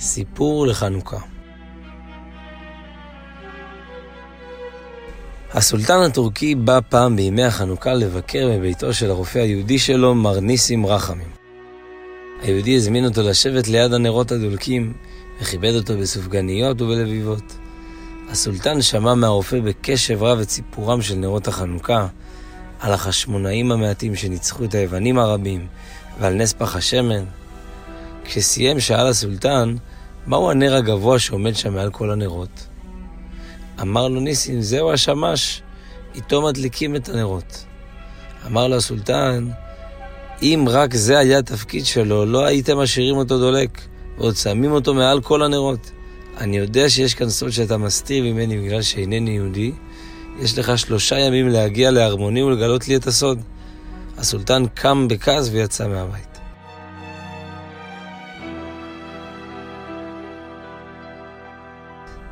[0.00, 1.18] סיפור לחנוכה
[5.54, 11.28] הסולטן הטורקי בא פעם בימי החנוכה לבקר בביתו של הרופא היהודי שלו, מר ניסים רחמים.
[12.42, 14.92] היהודי הזמין אותו לשבת ליד הנרות הדולקים,
[15.40, 17.56] וכיבד אותו בסופגניות ובלביבות.
[18.30, 22.06] הסולטן שמע מהרופא בקשב רב את סיפורם של נרות החנוכה,
[22.80, 25.66] על החשמונאים המעטים שניצחו את היוונים הרבים,
[26.20, 27.24] ועל נס פח השמן.
[28.24, 29.76] כשסיים שאל הסולטן,
[30.26, 32.66] מהו הנר הגבוה שעומד שם מעל כל הנרות?
[33.80, 35.62] אמר לו ניסים, זהו השמש,
[36.14, 37.64] איתו מדליקים את הנרות.
[38.46, 39.48] אמר לו הסולטן,
[40.42, 43.80] אם רק זה היה התפקיד שלו, לא הייתם משאירים אותו דולק,
[44.18, 45.90] ועוד שמים אותו מעל כל הנרות.
[46.38, 49.72] אני יודע שיש כאן סוד שאתה מסתיר ממני בגלל שאינני יהודי.
[50.40, 53.40] יש לך שלושה ימים להגיע לארמוני ולגלות לי את הסוד.
[54.18, 56.29] הסולטן קם בכעס ויצא מהבית.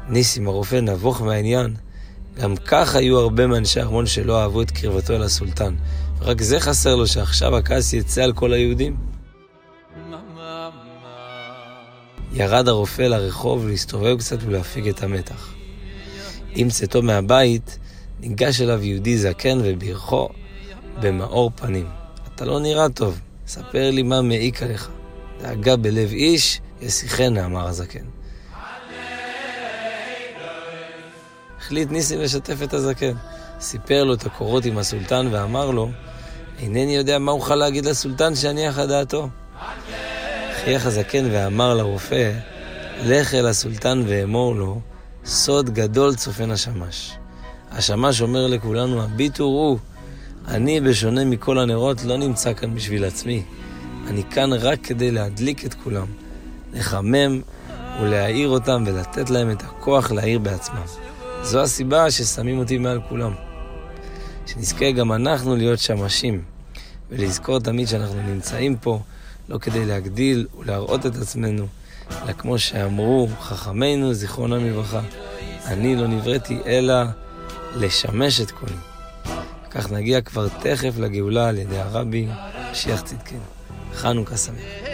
[0.08, 1.74] ניסים הרופא נבוך מהעניין.
[2.41, 5.74] גם כך היו הרבה מאנשי ארמון שלא אהבו את קרבתו אל הסולטן.
[6.20, 8.96] רק זה חסר לו שעכשיו הכעס יצא על כל היהודים.
[12.33, 15.55] ירד הרופא לרחוב להסתובב קצת ולהפיג את המתח.
[16.55, 17.78] עם צאתו מהבית,
[18.20, 20.28] ניגש אליו יהודי זקן ובירכו
[21.00, 21.86] במאור פנים.
[22.34, 24.88] אתה לא נראה טוב, ספר לי מה מעיק עליך.
[25.42, 28.17] דאגה בלב איש, ישיחנה, אמר הזקן.
[31.69, 33.12] החליט ניסים לשתף את הזקן.
[33.61, 35.91] סיפר לו את הקורות עם הסולטן ואמר לו,
[36.58, 39.28] אינני יודע מה אוכל להגיד לסולטן שיניח את דעתו.
[40.64, 42.33] חייך הזקן ואמר לרופא,
[43.05, 44.80] לך אל הסולטן ואמור לו,
[45.24, 47.12] סוד גדול צופן השמש.
[47.70, 49.78] השמש אומר לכולנו, הביטו ראו,
[50.46, 53.42] אני בשונה מכל הנרות לא נמצא כאן בשביל עצמי.
[54.06, 56.06] אני כאן רק כדי להדליק את כולם,
[56.72, 57.41] לחמם
[58.02, 61.17] ולהאיר אותם ולתת להם את הכוח להאיר בעצמם.
[61.42, 63.33] זו הסיבה ששמים אותי מעל כולם.
[64.47, 66.42] שנזכה גם אנחנו להיות שמשים,
[67.11, 69.01] ולזכור תמיד שאנחנו נמצאים פה,
[69.48, 71.67] לא כדי להגדיל ולהראות את עצמנו,
[72.23, 75.01] אלא כמו שאמרו חכמינו, זיכרונם לברכה,
[75.67, 76.95] אני לא נבראתי אלא
[77.74, 78.73] לשמש את קולי.
[79.70, 82.29] כך נגיע כבר תכף לגאולה על ידי הרבי,
[82.70, 83.39] משיח צדקנו.
[83.95, 84.89] חנוכה שמח.